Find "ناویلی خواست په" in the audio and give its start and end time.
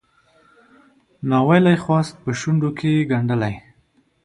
1.29-2.31